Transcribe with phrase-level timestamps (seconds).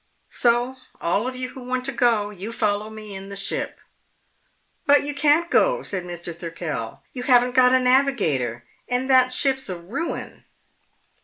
[0.31, 3.77] So, all of you who want to go, you follow me in the ship."
[4.87, 6.33] "But you can't go!" said Mr.
[6.35, 7.03] Thirkell.
[7.13, 8.65] "You haven't got a navigator.
[8.87, 10.43] And that ship's a ruin!"